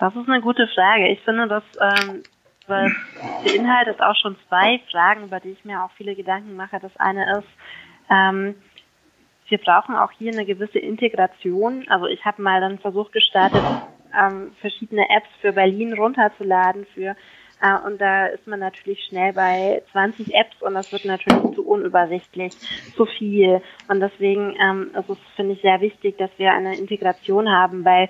[0.00, 1.08] Das ist eine gute Frage.
[1.12, 2.22] Ich finde, das ähm,
[2.66, 2.92] was
[3.44, 6.78] beinhaltet auch schon zwei Fragen, über die ich mir auch viele Gedanken mache.
[6.80, 7.48] Das eine ist,
[8.10, 8.54] ähm,
[9.48, 11.84] wir brauchen auch hier eine gewisse Integration.
[11.88, 13.62] Also ich habe mal dann Versuch gestartet,
[14.18, 17.16] ähm, verschiedene Apps für Berlin runterzuladen für
[17.84, 22.52] und da ist man natürlich schnell bei 20 Apps und das wird natürlich zu unübersichtlich,
[22.96, 23.62] zu viel.
[23.88, 28.08] Und deswegen ähm, ist es, finde ich, sehr wichtig, dass wir eine Integration haben, weil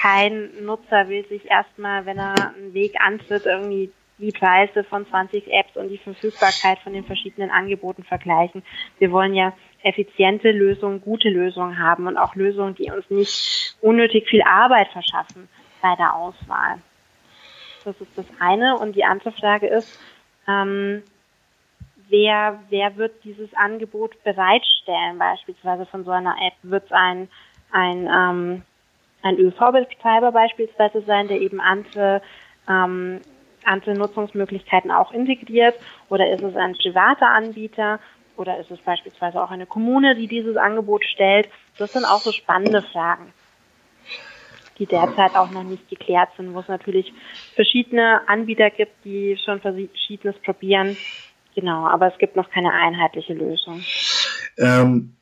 [0.00, 5.52] kein Nutzer will sich erstmal, wenn er einen Weg antritt, irgendwie die Preise von 20
[5.52, 8.62] Apps und die Verfügbarkeit von den verschiedenen Angeboten vergleichen.
[8.98, 9.52] Wir wollen ja
[9.82, 15.48] effiziente Lösungen, gute Lösungen haben und auch Lösungen, die uns nicht unnötig viel Arbeit verschaffen
[15.82, 16.78] bei der Auswahl.
[17.84, 18.78] Das ist das eine.
[18.78, 19.98] Und die andere Frage ist,
[20.48, 21.02] ähm,
[22.08, 26.54] wer, wer wird dieses Angebot bereitstellen, beispielsweise von so einer App?
[26.62, 27.28] Wird es ein,
[27.70, 28.62] ein, ähm,
[29.22, 32.22] ein ÖV-Betreiber beispielsweise sein, der eben andere,
[32.68, 33.20] ähm,
[33.64, 35.74] andere Nutzungsmöglichkeiten auch integriert?
[36.08, 38.00] Oder ist es ein privater Anbieter?
[38.36, 41.48] Oder ist es beispielsweise auch eine Kommune, die dieses Angebot stellt?
[41.78, 43.32] Das sind auch so spannende Fragen
[44.78, 47.12] die derzeit auch noch nicht geklärt sind, wo es natürlich
[47.54, 50.96] verschiedene Anbieter gibt, die schon verschiedenes probieren.
[51.54, 53.82] Genau, aber es gibt noch keine einheitliche Lösung.
[54.58, 55.14] Ähm,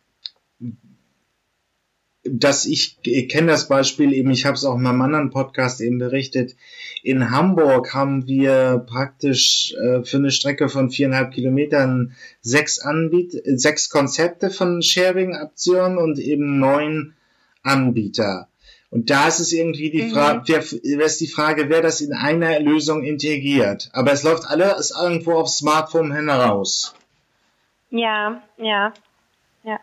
[2.24, 5.80] dass ich, ich kenne das Beispiel eben, ich habe es auch in meinem anderen Podcast
[5.80, 6.54] eben berichtet.
[7.02, 13.90] In Hamburg haben wir praktisch äh, für eine Strecke von viereinhalb Kilometern sechs Anbiet sechs
[13.90, 17.14] Konzepte von Sharing-Aktionen und eben neun
[17.62, 18.48] Anbieter.
[18.92, 20.10] Und da ist es irgendwie die mhm.
[20.10, 23.88] Frage, wer, wer ist die Frage, wer das in einer Lösung integriert.
[23.94, 26.94] Aber es läuft alles irgendwo aufs Smartphone hinaus.
[27.88, 28.92] Ja, ja,
[29.64, 29.80] ja.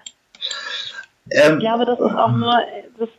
[1.31, 2.53] Ähm, ich glaube, das ist auch nur,
[2.99, 3.09] das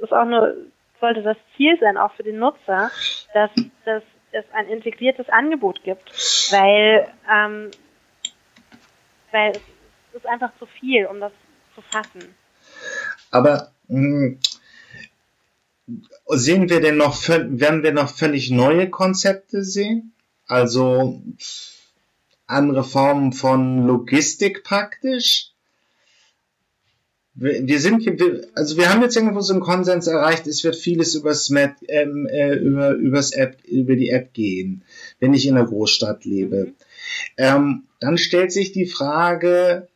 [0.00, 0.54] ist auch nur,
[1.00, 2.92] sollte das Ziel sein, auch für den Nutzer,
[3.34, 3.50] dass,
[3.84, 6.12] dass es ein integriertes Angebot gibt,
[6.52, 7.72] weil, ähm,
[9.32, 11.32] weil es ist einfach zu viel, um das
[11.74, 12.36] zu fassen.
[13.32, 14.38] Aber mh, hm,
[16.28, 20.12] sehen wir denn noch, werden wir noch völlig neue Konzepte sehen?
[20.46, 21.22] Also
[22.46, 25.50] andere Formen von Logistik praktisch?
[27.40, 28.06] wir sind,
[28.54, 32.26] also wir haben jetzt irgendwo so einen Konsens erreicht, es wird vieles übers Met, ähm,
[32.26, 34.84] äh, über, übers App, über die App gehen,
[35.20, 36.66] wenn ich in einer Großstadt lebe.
[36.66, 36.74] Mhm.
[37.38, 39.88] Ähm, dann stellt sich die Frage,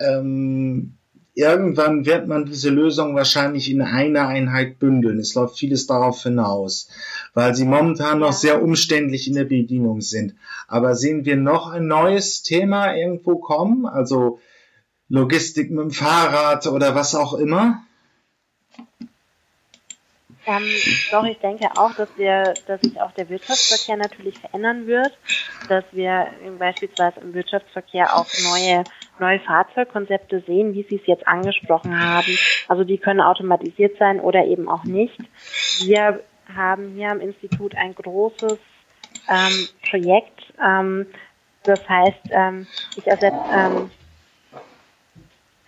[0.00, 0.94] ähm,
[1.36, 5.18] irgendwann wird man diese Lösung wahrscheinlich in einer Einheit bündeln.
[5.18, 6.88] Es läuft vieles darauf hinaus,
[7.34, 10.34] weil sie momentan noch sehr umständlich in der Bedienung sind.
[10.66, 13.84] Aber sehen wir noch ein neues Thema irgendwo kommen?
[13.84, 14.40] Also
[15.08, 17.84] Logistik mit dem Fahrrad oder was auch immer?
[20.46, 20.62] Ähm,
[21.10, 25.12] doch, ich denke auch, dass wir, dass sich auch der Wirtschaftsverkehr natürlich verändern wird,
[25.68, 26.28] dass wir
[26.58, 28.84] beispielsweise im Wirtschaftsverkehr auch neue,
[29.18, 32.38] neue Fahrzeugkonzepte sehen, wie Sie es jetzt angesprochen haben.
[32.68, 35.18] Also die können automatisiert sein oder eben auch nicht.
[35.80, 36.22] Wir
[36.54, 38.58] haben hier am Institut ein großes
[39.28, 40.52] ähm, Projekt.
[40.64, 41.06] Ähm,
[41.64, 43.90] das heißt, ähm, ich ersetze ähm,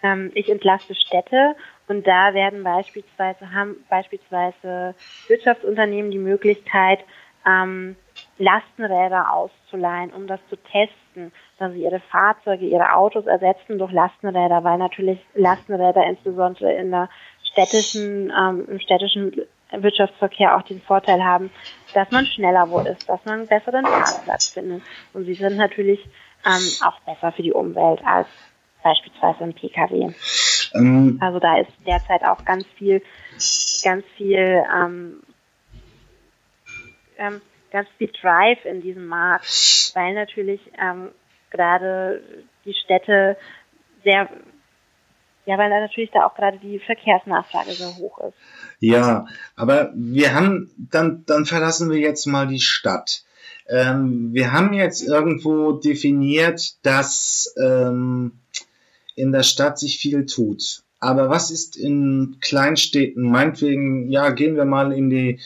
[0.03, 1.57] ähm, ich entlaste Städte
[1.89, 4.95] und da werden beispielsweise, haben beispielsweise
[5.27, 7.01] Wirtschaftsunternehmen die Möglichkeit,
[7.47, 7.97] ähm,
[8.39, 14.65] Lastenräder auszuleihen, um das zu testen, dass sie ihre Fahrzeuge, ihre Autos ersetzen durch Lastenräder,
[14.65, 17.09] weil natürlich Lastenräder insbesondere in der
[17.43, 21.51] städtischen, ähm, im städtischen Wirtschaftsverkehr auch den Vorteil haben,
[21.95, 24.83] dass man schneller wo ist, dass man einen besseren Parkplatz findet.
[25.13, 26.05] Und sie sind natürlich
[26.47, 28.29] ähm, auch besser für die Umwelt als
[28.83, 30.15] beispielsweise im Pkw.
[30.75, 33.03] Ähm, also da ist derzeit auch ganz viel,
[33.85, 35.21] ganz viel, ähm,
[37.19, 41.11] ähm, ganz viel Drive in diesem Markt, weil natürlich ähm,
[41.51, 42.23] gerade
[42.65, 43.37] die Städte
[44.05, 44.29] sehr,
[45.47, 48.37] ja, weil natürlich da auch gerade die Verkehrsnachfrage so hoch ist.
[48.81, 49.27] Ja,
[49.57, 53.25] aber wir haben, dann, dann verlassen wir jetzt mal die Stadt.
[53.69, 58.41] Ähm, wir haben jetzt irgendwo definiert, dass ähm,
[59.19, 60.83] in der Stadt sich viel tut.
[61.01, 63.31] Aber was ist in Kleinstädten?
[63.31, 65.41] Meinetwegen, ja, gehen wir mal in die,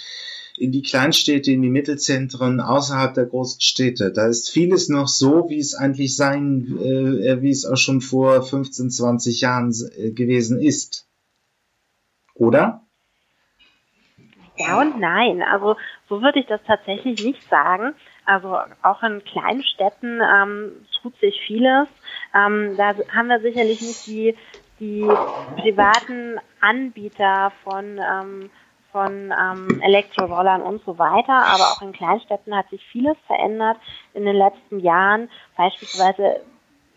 [0.57, 4.13] in die Kleinstädte, in die Mittelzentren außerhalb der großen Städte.
[4.13, 8.43] Da ist vieles noch so, wie es eigentlich sein, äh, wie es auch schon vor
[8.43, 11.07] 15, 20 Jahren äh, gewesen ist.
[12.35, 12.83] Oder?
[14.57, 15.43] Ja und nein.
[15.43, 15.77] Also
[16.09, 17.95] so würde ich das tatsächlich nicht sagen.
[18.25, 21.89] Also auch in kleinen Städten ähm, tut sich vieles.
[22.35, 24.37] Ähm, da haben wir sicherlich nicht die,
[24.81, 25.07] die
[25.57, 28.51] privaten Anbieter von, ähm,
[28.91, 33.79] von ähm, Elektrorollern und so weiter, aber auch in Kleinstädten hat sich vieles verändert
[34.15, 35.29] in den letzten Jahren.
[35.57, 36.41] Beispielsweise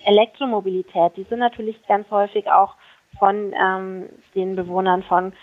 [0.03, 2.75] Elektromobilität, die sind natürlich ganz häufig auch
[3.17, 5.33] von ähm, den Bewohnern von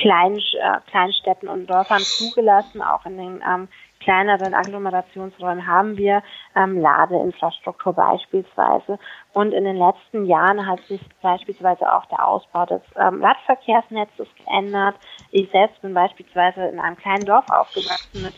[0.00, 3.68] äh, Kleinstädten und Dörfern zugelassen, auch in den ähm,
[4.00, 6.22] kleineren Agglomerationsräumen haben wir
[6.54, 8.98] ähm, Ladeinfrastruktur beispielsweise.
[9.32, 14.96] Und in den letzten Jahren hat sich beispielsweise auch der Ausbau des ähm, Radverkehrsnetzes geändert.
[15.30, 18.34] Ich selbst bin beispielsweise in einem kleinen Dorf aufgewachsen mit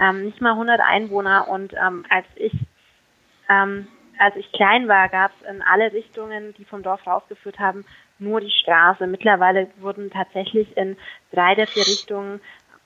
[0.00, 2.52] ähm, nicht mal 100 Einwohner und ähm, als ich
[3.48, 3.88] ähm,
[4.20, 7.86] als ich klein war, gab es in alle Richtungen, die vom Dorf rausgeführt haben,
[8.18, 9.06] nur die Straße.
[9.06, 10.98] Mittlerweile wurden tatsächlich in
[11.32, 12.42] drei der vier Richtungen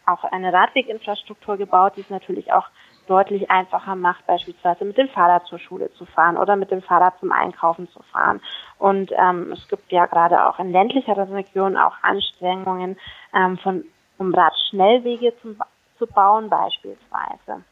[0.07, 2.69] auch eine Radweginfrastruktur gebaut, die es natürlich auch
[3.07, 7.19] deutlich einfacher macht, beispielsweise mit dem Fahrrad zur Schule zu fahren oder mit dem Fahrrad
[7.21, 8.41] zum Einkaufen zu fahren.
[8.79, 12.97] Und ähm, es gibt ja gerade auch in ländlicheren Regionen auch Anstrengungen,
[13.35, 13.85] ähm, von,
[14.19, 15.57] um Radschnellwege zu,
[15.99, 17.65] zu bauen beispielsweise.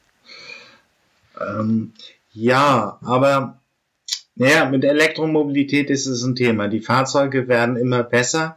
[1.41, 1.95] Ähm,
[2.33, 3.59] ja, aber
[4.35, 6.68] naja, mit Elektromobilität ist es ein Thema.
[6.68, 8.57] Die Fahrzeuge werden immer besser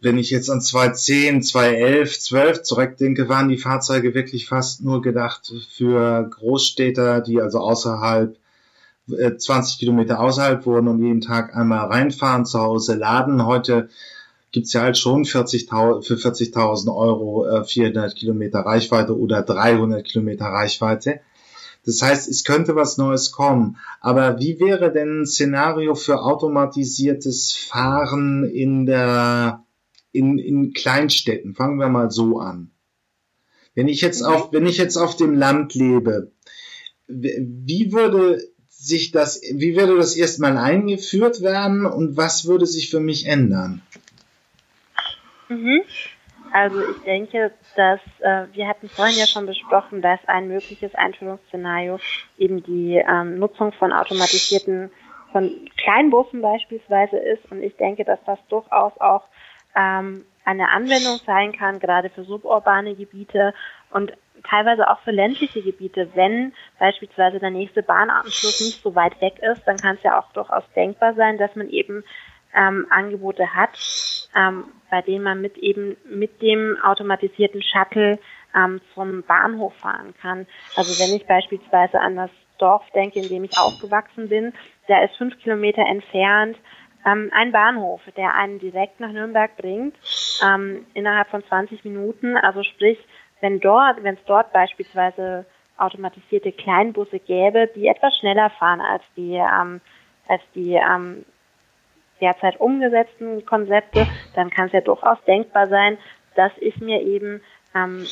[0.00, 5.52] wenn ich jetzt an 2010, 2011, 12 zurückdenke, waren die Fahrzeuge wirklich fast nur gedacht
[5.70, 8.36] für Großstädter, die also außerhalb
[9.06, 13.44] 20 Kilometer außerhalb wohnen und jeden Tag einmal reinfahren, zu Hause laden.
[13.44, 13.88] Heute
[14.50, 20.46] gibt's ja halt schon 40 für 40.000 Euro äh, 400 Kilometer Reichweite oder 300 Kilometer
[20.46, 21.20] Reichweite.
[21.84, 23.76] Das heißt, es könnte was Neues kommen.
[24.00, 29.64] Aber wie wäre denn ein Szenario für automatisiertes Fahren in der,
[30.12, 31.54] in, in Kleinstädten?
[31.54, 32.70] Fangen wir mal so an.
[33.74, 36.32] Wenn ich jetzt auf, wenn ich jetzt auf dem Land lebe,
[37.06, 43.00] wie würde sich das, wie würde das erstmal eingeführt werden und was würde sich für
[43.00, 43.82] mich ändern?
[45.48, 45.82] Mhm.
[46.54, 51.98] Also ich denke, dass äh, wir hatten vorhin ja schon besprochen, dass ein mögliches Einführungsszenario
[52.38, 54.92] eben die ähm, Nutzung von automatisierten,
[55.32, 55.50] von
[55.82, 57.50] Kleinbussen beispielsweise ist.
[57.50, 59.24] Und ich denke, dass das durchaus auch
[59.74, 63.52] ähm, eine Anwendung sein kann, gerade für suburbane Gebiete
[63.90, 64.12] und
[64.48, 66.10] teilweise auch für ländliche Gebiete.
[66.14, 70.30] Wenn beispielsweise der nächste Bahnanschluss nicht so weit weg ist, dann kann es ja auch
[70.34, 72.04] durchaus denkbar sein, dass man eben
[72.54, 73.78] ähm, Angebote hat,
[74.36, 78.18] ähm, bei denen man mit eben mit dem automatisierten Shuttle
[78.54, 80.46] ähm, zum Bahnhof fahren kann.
[80.76, 84.52] Also wenn ich beispielsweise an das Dorf denke, in dem ich aufgewachsen bin,
[84.86, 86.56] da ist fünf Kilometer entfernt
[87.06, 89.94] ähm, ein Bahnhof, der einen direkt nach Nürnberg bringt,
[90.42, 92.36] ähm, innerhalb von 20 Minuten.
[92.36, 92.98] Also sprich,
[93.40, 95.44] wenn dort, wenn es dort beispielsweise
[95.76, 99.80] automatisierte Kleinbusse gäbe, die etwas schneller fahren als die ähm,
[100.28, 101.24] als die ähm,
[102.20, 105.98] derzeit umgesetzten Konzepte, dann kann es ja durchaus denkbar sein,
[106.34, 107.40] dass ich mir eben
[107.74, 108.06] ähm,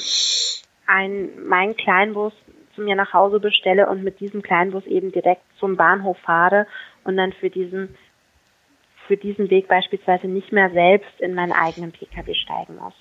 [0.86, 2.32] ein, meinen Kleinbus
[2.74, 6.66] zu mir nach Hause bestelle und mit diesem Kleinbus eben direkt zum Bahnhof fahre
[7.05, 7.96] und dann für diesen
[9.09, 12.94] für diesen Weg beispielsweise nicht mehr selbst in meinen eigenen Pkw steigen muss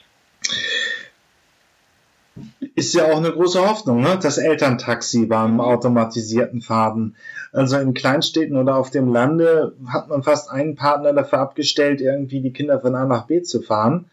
[2.76, 4.18] ist ja auch eine große Hoffnung, ne?
[4.22, 7.16] das Elterntaxi beim automatisierten Fahren.
[7.52, 12.42] Also in Kleinstädten oder auf dem Lande hat man fast einen Partner dafür abgestellt, irgendwie
[12.42, 14.10] die Kinder von A nach B zu fahren.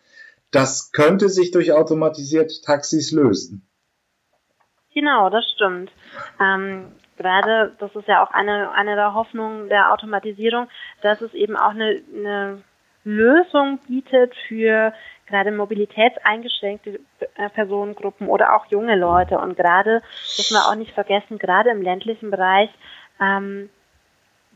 [0.51, 3.67] Das könnte sich durch automatisierte Taxis lösen.
[4.95, 5.93] Genau, das stimmt.
[6.41, 6.87] Ähm,
[7.17, 10.69] gerade, das ist ja auch eine, eine der Hoffnungen der Automatisierung,
[11.03, 12.63] dass es eben auch eine, eine
[13.05, 14.93] Lösung bietet für
[15.29, 17.01] gerade mobilitätseingeschränkte
[17.37, 19.39] äh, Personengruppen oder auch junge Leute.
[19.39, 20.03] Und gerade,
[20.37, 22.71] muss man auch nicht vergessen, gerade im ländlichen Bereich
[23.21, 23.71] ähm,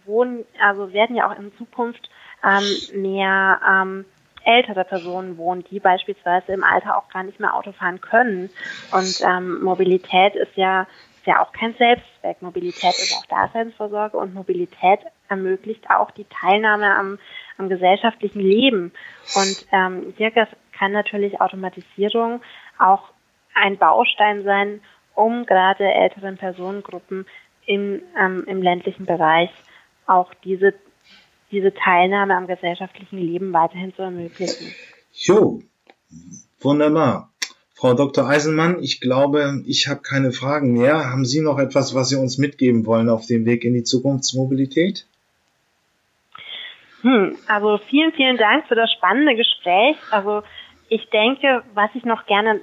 [0.05, 2.11] wohnen, also werden ja auch in Zukunft
[2.45, 4.05] ähm, mehr ähm,
[4.45, 8.51] ältere Personen wohnen, die beispielsweise im Alter auch gar nicht mehr Auto fahren können.
[8.91, 10.87] Und ähm, Mobilität ist ja
[11.23, 12.43] ist ja auch kein Selbstzweck.
[12.43, 14.99] Mobilität ist auch Daseinsvorsorge und Mobilität
[15.29, 17.19] ermöglicht auch die Teilnahme am,
[17.59, 18.93] am gesellschaftlichen Leben.
[19.37, 22.43] Und ähm, hier kann natürlich Automatisierung
[22.77, 23.11] auch
[23.55, 24.81] ein Baustein sein,
[25.15, 27.27] um gerade älteren Personengruppen
[27.67, 29.51] im, ähm, im ländlichen Bereich
[30.07, 30.75] auch diese,
[31.53, 34.75] diese Teilnahme am gesellschaftlichen Leben weiterhin zu ermöglichen.
[35.13, 35.61] Jo,
[36.61, 37.32] wunderbar.
[37.83, 38.29] Frau Dr.
[38.29, 41.11] Eisenmann, ich glaube, ich habe keine Fragen mehr.
[41.11, 45.05] Haben Sie noch etwas, was Sie uns mitgeben wollen auf dem Weg in die Zukunftsmobilität?
[47.01, 49.97] Hm, also vielen, vielen Dank für das spannende Gespräch.
[50.13, 50.45] Also
[50.91, 52.61] ich denke, was ich noch gerne,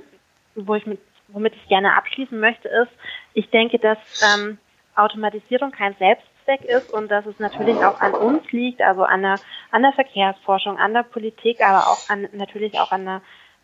[0.56, 2.92] wo ich mit, womit ich gerne abschließen möchte, ist,
[3.34, 4.58] ich denke, dass ähm,
[4.96, 9.36] Automatisierung kein Selbstzweck ist und dass es natürlich auch an uns liegt, also an der,
[9.72, 13.22] an der Verkehrsforschung, an der Politik, aber auch an, natürlich auch an der,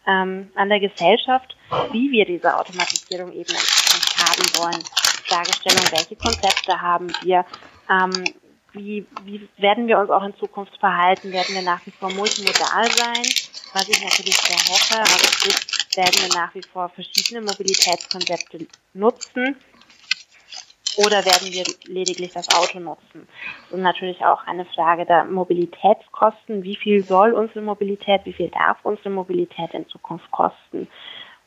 [0.07, 1.55] ähm, an der Gesellschaft,
[1.91, 4.83] wie wir diese Automatisierung eben haben wollen.
[5.27, 7.45] Fragestellung, welche Konzepte haben wir,
[7.89, 8.25] ähm,
[8.73, 11.31] wie, wie werden wir uns auch in Zukunft verhalten?
[11.31, 13.23] Werden wir nach wie vor multimodal sein?
[13.75, 19.57] was ich natürlich sehr hoffe, aber sprich, werden wir nach wie vor verschiedene Mobilitätskonzepte nutzen
[20.97, 23.27] oder werden wir lediglich das Auto nutzen?
[23.71, 26.63] Und natürlich auch eine Frage der Mobilitätskosten.
[26.63, 30.87] Wie viel soll unsere Mobilität, wie viel darf unsere Mobilität in Zukunft kosten?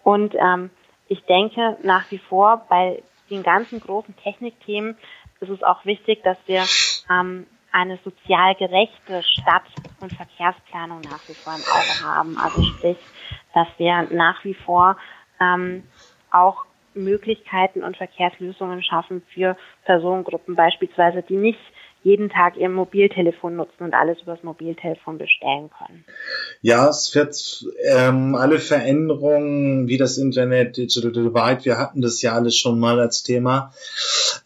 [0.03, 0.71] Und ähm,
[1.09, 4.97] ich denke nach wie vor bei den ganzen großen Technikthemen
[5.41, 6.65] ist es auch wichtig, dass wir
[7.11, 9.63] ähm, eine sozial gerechte Stadt-
[10.01, 12.39] und Verkehrsplanung nach wie vor im Auge haben.
[12.39, 12.97] Also sprich,
[13.55, 14.97] dass wir nach wie vor
[15.41, 15.85] ähm,
[16.31, 16.65] auch
[17.05, 21.59] Möglichkeiten und Verkehrslösungen schaffen für Personengruppen beispielsweise, die nicht
[22.03, 26.05] jeden Tag ihr Mobiltelefon nutzen und alles übers Mobiltelefon bestellen können.
[26.63, 32.35] Ja, es wird ähm, alle Veränderungen wie das Internet, Digital Divide, wir hatten das ja
[32.35, 33.73] alles schon mal als Thema.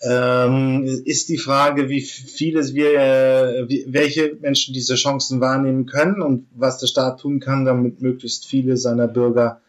[0.03, 6.23] Ähm, ist die Frage, wie viele wir, äh, wie, welche Menschen diese Chancen wahrnehmen können
[6.23, 9.61] und was der Staat tun kann, damit möglichst viele seiner Bürger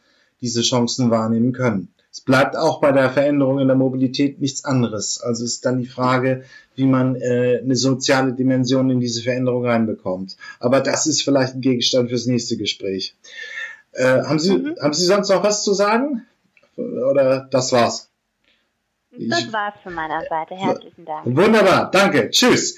[0.42, 1.94] diese Chancen wahrnehmen können.
[2.14, 5.20] Es bleibt auch bei der Veränderung in der Mobilität nichts anderes.
[5.20, 6.44] Also ist dann die Frage,
[6.76, 10.38] wie man äh, eine soziale Dimension in diese Veränderung reinbekommt.
[10.60, 13.16] Aber das ist vielleicht ein Gegenstand fürs nächste Gespräch.
[13.94, 14.76] Äh, haben, Sie, mhm.
[14.80, 16.28] haben Sie sonst noch was zu sagen?
[16.78, 18.12] Oder das war's?
[19.12, 20.54] Das war's von meiner Seite.
[20.54, 21.26] Herzlichen Dank.
[21.26, 22.30] Wunderbar, danke.
[22.30, 22.78] Tschüss.